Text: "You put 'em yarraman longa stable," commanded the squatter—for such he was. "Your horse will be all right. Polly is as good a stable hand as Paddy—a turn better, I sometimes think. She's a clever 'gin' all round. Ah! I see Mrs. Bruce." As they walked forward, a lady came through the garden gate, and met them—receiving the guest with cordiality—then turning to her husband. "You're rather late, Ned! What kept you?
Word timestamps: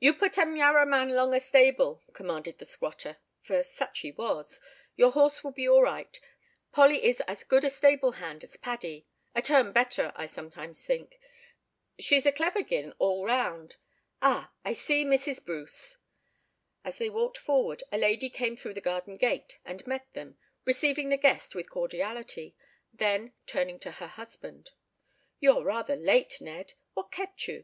"You 0.00 0.14
put 0.14 0.38
'em 0.38 0.56
yarraman 0.56 1.10
longa 1.14 1.38
stable," 1.38 2.02
commanded 2.14 2.56
the 2.56 2.64
squatter—for 2.64 3.62
such 3.62 3.98
he 3.98 4.10
was. 4.10 4.58
"Your 4.96 5.12
horse 5.12 5.44
will 5.44 5.50
be 5.52 5.68
all 5.68 5.82
right. 5.82 6.18
Polly 6.72 7.04
is 7.04 7.20
as 7.28 7.44
good 7.44 7.62
a 7.62 7.68
stable 7.68 8.12
hand 8.12 8.42
as 8.42 8.56
Paddy—a 8.56 9.42
turn 9.42 9.72
better, 9.72 10.14
I 10.16 10.24
sometimes 10.24 10.86
think. 10.86 11.20
She's 12.00 12.24
a 12.24 12.32
clever 12.32 12.62
'gin' 12.62 12.94
all 12.98 13.26
round. 13.26 13.76
Ah! 14.22 14.50
I 14.64 14.72
see 14.72 15.04
Mrs. 15.04 15.44
Bruce." 15.44 15.98
As 16.82 16.96
they 16.96 17.10
walked 17.10 17.36
forward, 17.36 17.82
a 17.92 17.98
lady 17.98 18.30
came 18.30 18.56
through 18.56 18.72
the 18.72 18.80
garden 18.80 19.18
gate, 19.18 19.58
and 19.62 19.86
met 19.86 20.10
them—receiving 20.14 21.10
the 21.10 21.18
guest 21.18 21.54
with 21.54 21.68
cordiality—then 21.68 23.34
turning 23.44 23.78
to 23.80 23.90
her 23.90 24.06
husband. 24.08 24.70
"You're 25.38 25.64
rather 25.64 25.96
late, 25.96 26.40
Ned! 26.40 26.72
What 26.94 27.12
kept 27.12 27.46
you? 27.46 27.62